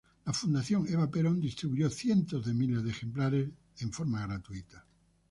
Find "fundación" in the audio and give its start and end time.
0.33-0.87